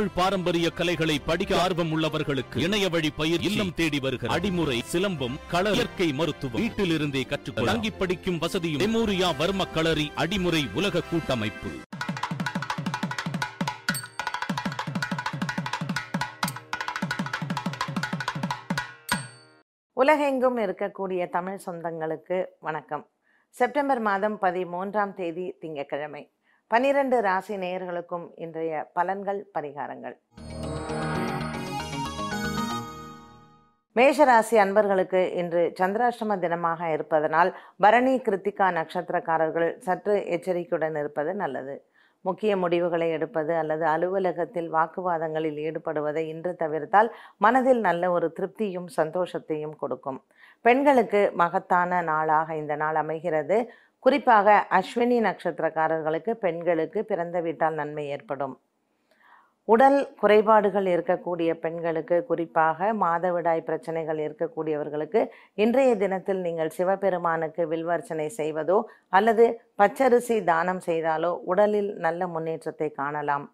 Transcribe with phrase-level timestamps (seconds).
[0.00, 5.70] தமிழ் பாரம்பரிய கலைகளை படிக்க ஆர்வம் உள்ளவர்களுக்கு இணைய வழி பயிர் இல்லம் தேடி வருகிற அடிமுறை சிலம்பம் கள
[5.70, 6.62] இயற்கை மருத்துவம்.
[6.62, 7.72] வீட்டிலிருந்தே கற்றுக்கொள்ள.
[7.72, 11.68] தங்கி படிக்கும் வசதியும் மெமோரியா வர்ம களரி அடிமுறை உலக கூட்டமைப்பு.
[19.92, 23.08] உலகெங்கும் இருக்கக்கூடிய தமிழ் சொந்தங்களுக்கு வணக்கம்.
[23.50, 26.32] செப்டம்பர் மாதம் பதிமூன்றாம் தேதி திங்கட்கிழமை.
[26.72, 30.14] பனிரெண்டு ராசி நேயர்களுக்கும் இன்றைய பலன்கள் பரிகாரங்கள்.
[33.96, 37.50] மேஷராசி அன்பர்களுக்கு இன்று சந்திராஷ்டம தினமாக இருப்பதனால்
[37.84, 41.74] பரணி கிருத்திகா நட்சத்திரக்காரர்கள் சற்று எச்சரிக்கையுடன் இருப்பது நல்லது.
[42.28, 50.20] முக்கிய முடிவுகளை எடுப்பது அல்லது அலுவலகத்தில் வாக்குவாதங்களில் ஈடுபடுவதை இன்று தவிர்த்தால் மனதில் நல்ல ஒரு திருப்தியும் சந்தோஷத்தையும் கொடுக்கும்.
[50.64, 53.58] பெண்களுக்கு மகத்தான நாளாக இந்த நாள் அமைகிறது.
[54.04, 58.54] குறிப்பாக அஸ்வினி நட்சத்திரக்காரர்களுக்கு பெண்களுக்கு பிறந்த வீட்டால் நன்மை ஏற்படும்.
[59.68, 65.20] உடல் குறைபாடுகள் இருக்கக்கூடிய பெண்களுக்கு குறிப்பாக மாதவிடாய் பிரச்சனைகள் இருக்கக்கூடியவர்களுக்கு
[65.64, 68.78] இன்றைய தினத்தில் நீங்கள் சிவபெருமானுக்கு வில்வர்ச்சனை செய்வதோ
[69.18, 69.46] அல்லது
[69.82, 73.46] பச்சரிசி தானம் செய்தாலோ உடலில் நல்ல முன்னேற்றத்தை காணலாம்.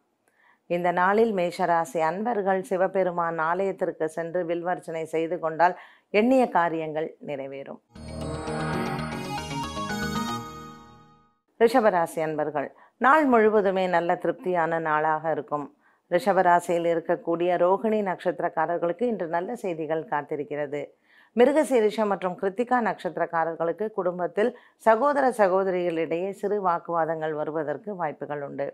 [0.70, 5.76] இந்த நாளில் மேஷராசி அன்பர்கள் சிவபெருமான் ஆலயத்திற்கு சென்று வில்வர்ச்சனை செய்து கொண்டால்
[6.20, 7.82] எண்ணிய காரியங்கள் நிறைவேறும்.
[11.60, 12.68] ரிஷபராசி அன்பர்கள்
[13.04, 15.66] நாள் முழுவதுமே நல்ல திருப்தியான நாளாக இருக்கும்.
[16.10, 20.80] ரிஷபராசியில் இருக்கக்கூடிய ரோகிணி நட்சத்திரக்காரர்களுக்கு இன்று நல்ல செய்திகள் காத்திருக்கிறது.
[21.36, 24.50] மிருகசீரிஷம் மற்றும் கிருத்திகா நட்சத்திரக்காரர்களுக்கு குடும்பத்தில்
[24.86, 28.68] சகோதர சகோதரிகளிடையே சிறு வாக்குவாதங்கள் வருவதற்கு வாய்ப்புகள் உண்டு.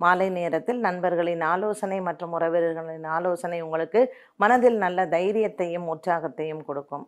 [0.00, 4.00] மாலை நேரத்தில் நண்பர்களின் ஆலோசனை மற்றும் உறவினர்களின் ஆலோசனை உங்களுக்கு
[4.42, 7.06] மனதில் நல்ல தைரியத்தையும் உற்சாகத்தையும் கொடுக்கும்.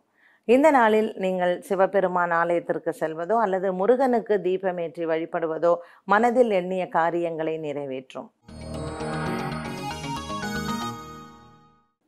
[0.53, 5.73] இந்த நாளில் நீங்கள் சிவபெருமான் ஆலயத்திற்கு செல்வதோ அல்லது முருகனுக்கு தீபமேற்றி வழிபடுவதோ
[6.11, 8.27] மனதில் எண்ணிய காரியங்களை நிறைவேற்றும்.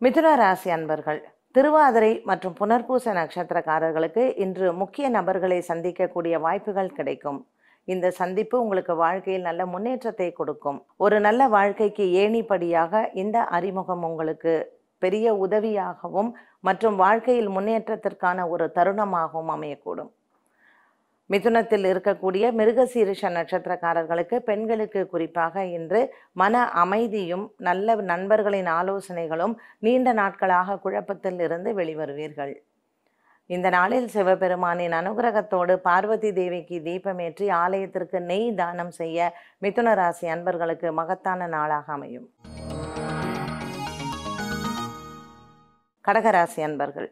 [0.02, 1.22] மிதுன ராசி அன்பர்கள்
[1.56, 7.39] திருவாதிரை மற்றும் புனர்பூச நட்சத்திரக்காரர்களுக்கு இன்று முக்கிய நபர்களை சந்திக்கக்கூடிய வாய்ப்புகள் கிடைக்கும்.
[7.88, 10.80] இந்த சந்திப்பு உங்களுக்கு வாழ்க்கையில் நல்ல முன்னேற்றத்தை கொடுக்கும்.
[11.05, 14.54] ஒரு நல்ல வாழ்க்கைக்கு ஏணிப்படியாக இந்த அறிமுகம் உங்களுக்கு
[15.04, 16.32] பெரிய உதவியாகவும்
[16.67, 20.11] மற்றும் வாழ்க்கையில் முன்னேற்றத்திற்கான ஒரு தருணமாகவும் அமையக்கூடும்.
[21.33, 26.02] மிதுனத்தில் இருக்கக்கூடிய மிருகசீரிஷ நட்சத்திரக்காரர்களுக்கு பெண்களுக்கு குறிப்பாக இன்று
[26.42, 29.54] மன அமைதியும் நல்ல நண்பர்களின் ஆலோசனைகளும்
[29.86, 32.54] நீண்ட நாட்களாக குழப்பத்தில் இருந்து வெளிவருவீர்கள்.
[33.55, 39.32] இந்த நாளில் சிவபெருமானின் அனுகிரகத்தோடு பார்வதி தேவிக்கு தீபமேற்றி ஆலயத்திற்கு நெய் தானம் செய்ய
[39.66, 42.27] மிதுன ராசி அன்பர்களுக்கு மகத்தான நாளாக அமையும்.
[46.08, 47.10] கடகராசி அன்பர்கள்.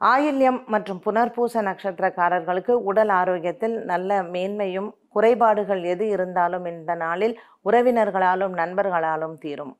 [0.00, 7.34] ஆயில்யம் மற்றும் புனர்பூச நட்சத்திரக்காரர்களுக்கு உடல் ஆரோக்கியத்தில் நல்ல மேன்மையும் குறைபாடுகள் எது இருந்தாலும் இந்த நாளில்
[7.68, 9.72] உறவினர்களாலும் நண்பர்களாலும் தீரும்.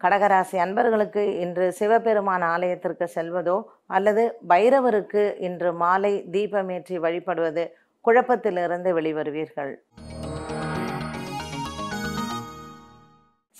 [0.00, 3.56] கடகராசி அன்பர்களுக்கு இன்று சிவபெருமான் ஆலயத்திற்கு செல்வதோ
[3.96, 7.64] அல்லது பைரவருக்கு இன்று மாலை தீபமேற்றி வழிபடுவது
[8.04, 9.72] குழப்பத்திலிருந்து வெளிவருவீர்கள்.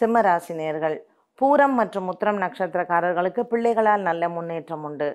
[0.01, 0.97] சிம்மராசினியர்கள்
[1.41, 5.08] பூரம் மற்றும் உத்திரம் நட்சத்திரக்காரர்களுக்கு பிள்ளைகளால் நல்ல முன்னேற்றம் உண்டு.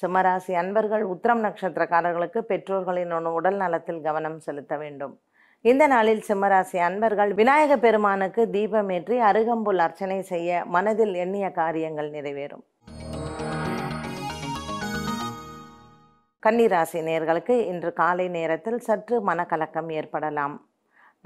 [0.00, 5.14] சிம்மராசி அன்பர்கள் உத்திரம் நட்சத்திரக்காரர்களுக்கு பெற்றோர்களின் உடல் நலத்தில் கவனம் செலுத்த வேண்டும்.
[5.60, 12.64] இந்த நாளில் சிம்மராசி அன்பர்கள் விநாயக பெருமானுக்கு தீபமேற்றி அருகம்புல் அர்ச்சனை செய்ய மனதில் எண்ணிய காரியங்கள் நிறைவேறும்.
[16.42, 20.56] கன்னிராசி நேர்களுக்கு இன்று காலை நேரத்தில் சற்று மனக்கலக்கம் ஏற்படலாம்.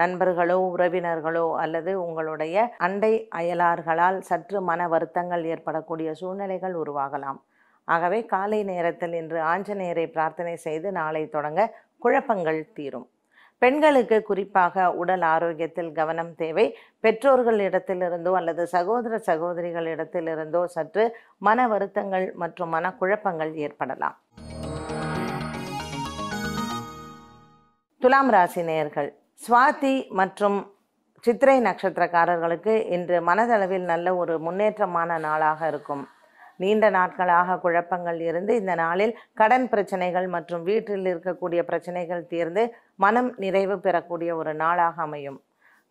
[0.02, 7.40] நண்பர்களோ உறவினர்களோ அல்லது உங்களுடைய அண்டை அயலார்களால் சற்று மன வருத்தங்கள் ஏற்படக்கூடிய சூழ்நிலைகள் உருவாகலாம்.
[7.88, 11.60] ஆகவே காலை நேரத்தில் இன்று ஆஞ்சநேயரை பிரார்த்தனை செய்து நாளை தொடங்க
[12.04, 13.06] குழப்பங்கள் தீரும்.
[13.62, 16.64] பெண்களுக்கு குறிப்பாக உடல் ஆரோக்கியத்தில் கவனம் தேவை.
[17.04, 21.04] பெற்றோர்களிடத்திலிருந்தோ அல்லது சகோதர சகோதரிகளிடத்திலிருந்தோ சற்று
[21.48, 24.16] மன வருத்தங்கள் மற்றும் மனக்குழப்பங்கள் ஏற்படலாம்.
[28.02, 29.10] துலாம் ராசி நேயர்கள்
[29.44, 30.58] சுவாதி மற்றும்
[31.25, 36.04] சித்திரை நட்சத்திரக்காரர்களுக்கு இன்று மனதளவில் நல்ல ஒரு முன்னேற்றமான நாளாக இருக்கும்.
[36.62, 42.62] நீண்ட நாட்களாக குழப்பங்கள் இருந்து இந்த நாளில் கடன் பிரச்சனைகள் மற்றும் வீட்டில் இருக்கக்கூடிய பிரச்சனைகள் தீர்ந்து
[43.04, 45.39] மனம் நிறைவு பெறக்கூடிய ஒரு நாளாக அமையும்.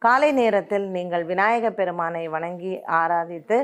[0.01, 3.57] காலை நேரத்தில் நீங்கள் விநாயக பெருமானை வணங்கி ஆராதித்து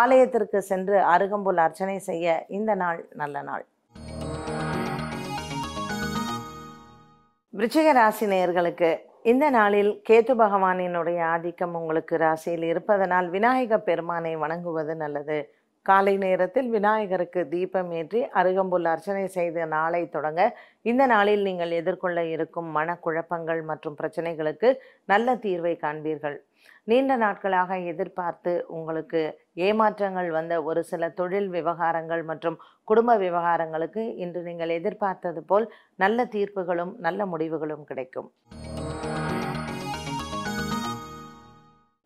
[0.00, 3.64] ஆலயத்திற்கு சென்று அருகம்புல் அர்ச்சனை செய்ய இந்த நாள் நல்ல நாள்.
[7.54, 8.88] விருச்சிக ராசி நேயர்களுக்கு
[9.30, 15.36] இந்த நாளில் கேத்து பகவானினுடைய ஆதிக்கம் உங்களுக்கு ராசியில் இருப்பதனால் விநாயக பெருமானை வணங்குவது நல்லது.
[15.86, 20.42] காலை நேரத்தில் விநாயகருக்கு தீபம் ஏற்றி அருகம்புல் அர்ச்சனை செய்த நாளை தொடங்க
[20.90, 24.70] இந்த நாளில் நீங்கள் எதிர்கொள்ள இருக்கும் மனக்குழப்பங்கள் மற்றும் பிரச்சனைகளுக்கு
[25.12, 26.36] நல்ல தீர்வை காண்பீர்கள்.
[26.90, 29.22] நீண்ட நாட்களாக எதிர்பார்த்து உங்களுக்கு
[29.68, 35.68] ஏமாற்றங்கள் வந்த ஒரு சில தொழில் விவகாரங்கள் மற்றும் குடும்ப விவகாரங்களுக்கு இன்று நீங்கள் எதிர்பார்த்தது போல்
[36.04, 38.30] நல்ல தீர்ப்புகளும் நல்ல முடிவுகளும் கிடைக்கும்.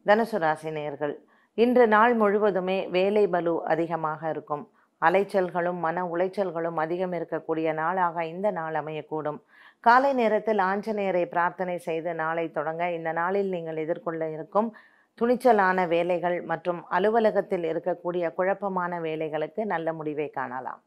[0.09, 1.15] தனுசு ராசி நேர்கள்
[1.63, 4.63] இன்று நாள் முழுவதுமே வேலை பலு அதிகமாக இருக்கும்.
[5.03, 9.41] அலைச்சல்களும் மன உளைச்சல்களும் அதிகம் இருக்கக்கூடிய நாளாக இந்த நாள் அமையக்கூடும்.
[9.87, 14.71] காலை நேரத்தில் ஆஞ்சநேயரை பிரார்த்தனை செய்து நாளை தொடங்க இந்த நாளில் நீங்கள் எதிர்கொள்ள இருக்கும்
[15.19, 20.81] துணிச்சலான வேலைகள் மற்றும் அலுவலகத்தில் இருக்கக்கூடிய குழப்பமான வேலைகளுக்கு நல்ல முடிவை காணலாம்.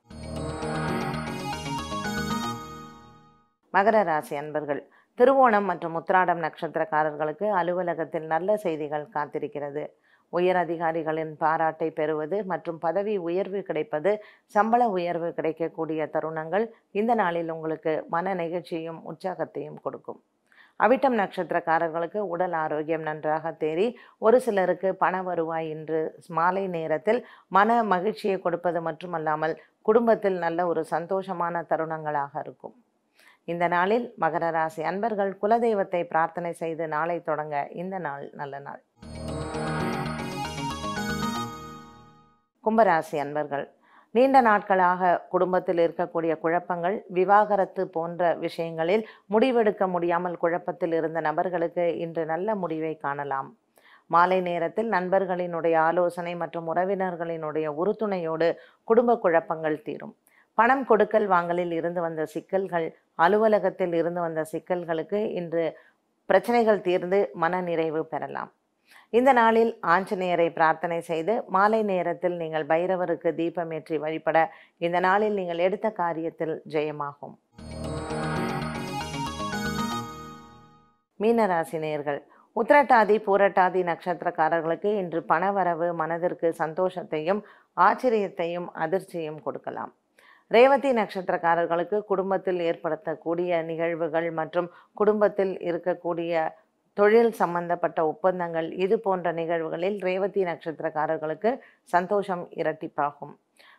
[3.73, 4.81] மகர ராசி அன்பர்கள்
[5.21, 9.83] திருவோணம் மற்றும் உத்திராடம் நட்சத்திரக்காரர்களுக்கு அலுவலகத்தில் நல்ல செய்திகள் காத்திருக்கிறது.
[10.33, 14.11] உயர் அதிகாரிகளின் பாராட்டை பெறுவது மற்றும் பதவி உயர்வு கிடைப்பது
[14.55, 16.65] சம்பள உயர்வு கிடைக்கக்கூடிய தருணங்கள்
[16.99, 20.19] இந்த நாளில் உங்களுக்கு மன நெகிழ்ச்சியும் உற்சாகத்தையும் கொடுக்கும்.
[20.79, 23.87] அவிட்டம் நட்சத்திரக்காரர்களுக்கு உடல் ஆரோக்கியம் நன்றாக தேறி
[24.27, 26.03] ஒரு சிலருக்கு பண வருவாய் இன்று
[26.39, 27.21] மாலை நேரத்தில்
[27.57, 29.59] மன மகிழ்ச்சியை கொடுப்பது மட்டுமல்லாமல்
[29.89, 32.77] குடும்பத்தில் நல்ல ஒரு சந்தோஷமான தருணங்களாக இருக்கும்.
[33.47, 38.81] இந்த நாளில் மகர ராசி அன்பர்கள் குலதெய்வத்தை பிரார்த்தனை செய்து நாளை தொடங்க இந்த நாள் நல்ல நாள்.
[42.65, 43.65] கும்பராசி அன்பர்கள்
[44.15, 49.03] நீண்ட நாட்களாக குடும்பத்தில் இருக்கக்கூடிய குழப்பங்கள் விவாகரத்து போன்ற விஷயங்களில்
[49.33, 53.49] முடிவெடுக்க முடியாமல் குழப்பத்தில் இருந்த நபர்களுக்கு இன்று நல்ல முடிவை காணலாம்.
[54.07, 58.49] மாலை நேரத்தில் நண்பர்களினுடைய ஆலோசனை மற்றும் உறவினர்களினுடைய உறுதுணையோடு
[58.83, 60.13] குடும்ப குழப்பங்கள் தீரும்.
[60.61, 62.87] பணம் கொடுக்கல் வாங்கலில் இருந்து வந்த சிக்கல்கள்
[63.25, 65.63] அலுவலகத்தில் இருந்து வந்த சிக்கல்களுக்கு இன்று
[66.29, 68.51] பிரச்சனைகள் தீர்ந்து மன நிறைவு பெறலாம்.
[69.19, 74.37] இந்த நாளில் ஆஞ்சநேயரை பிரார்த்தனை செய்து மாலை நேரத்தில் நீங்கள் பைரவருக்கு தீபமேற்றி வழிபட
[74.85, 77.35] இந்த நாளில் நீங்கள் எடுத்த காரியத்தில் ஜெயமாகும்.
[81.19, 82.21] மீனராசி நேயர்கள்
[82.55, 87.41] உத்திரட்டாதி பூரட்டாதி நட்சத்திரக்காரர்களுக்கு இன்று பணவரவு மனதிற்கு சந்தோஷத்தையும்
[87.87, 89.91] ஆச்சரியத்தையும் அதிர்ச்சியும் கொடுக்கலாம்.
[90.55, 94.67] ரேவதி நட்சத்திரக்காரர்களுக்கு குடும்பத்தில் ஏற்படுத்தக்கூடிய நிகழ்வுகள் மற்றும்
[94.99, 96.43] குடும்பத்தில் இருக்கக்கூடிய
[96.97, 101.51] தொழில் சம்பந்தப்பட்ட ஒப்பந்தங்கள் இது போன்ற நிகழ்வுகளில் ரேவதி நட்சத்திரக்காரர்களுக்கு
[101.93, 103.33] சந்தோஷம் இரட்டிப்பாகும்.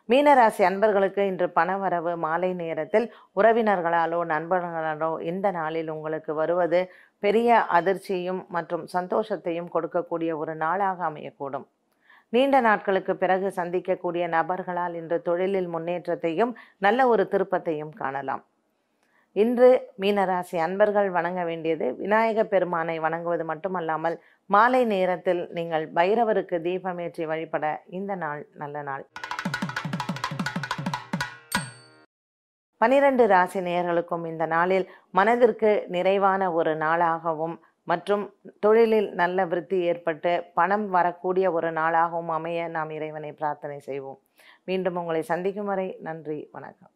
[0.09, 3.05] மீனராசி அன்பர்களுக்கு இன்று பணவரவு மாலை நேரத்தில்
[3.39, 6.81] உறவினர்களாலோ நண்பர்களாலோ இந்த நாளில் உங்களுக்கு வருவது
[7.23, 11.67] பெரிய அதிர்ச்சியும் மற்றும் சந்தோஷத்தையும் கொடுக்கக்கூடிய ஒரு நாளாக அமையக்கூடும்.
[12.33, 16.51] நீண்ட நாட்களுக்கு பிறகு சந்திக்கக்கூடிய நபர்களால் இன்று தொழிலில் முன்னேற்றத்தையும்
[16.85, 18.43] நல்ல ஒரு திருப்பத்தையும் காணலாம்.
[19.35, 19.69] இன்று
[20.01, 24.15] மீனராசி அன்பர்கள் வணங்க வேண்டியது விநாயக பெருமானை வணங்குவது மட்டுமல்லாமல்
[24.49, 27.65] மாலை நேரத்தில் நீங்கள் பைரவருக்கு தீபமேற்றி வழிபட
[27.99, 29.05] இந்த நாள் நல்ல நாள்.
[32.81, 34.85] பனிரெண்டு ராசி நேயர்களுக்கும் இந்த நாளில்
[35.17, 37.55] மனதிற்கு நிறைவான ஒரு நாளாகவும்
[37.91, 38.23] மற்றும்
[38.59, 44.19] தொழிலில் நல்ல விருத்தி ஏற்பட்டு பணம் வரக்கூடிய ஒரு நாளாகவும் அமைய நாம் இறைவனை பிரார்த்தனை செய்வோம்.
[44.65, 46.93] மீண்டும் உங்களை சந்திக்கும் வரை நன்றி வணக்கம்.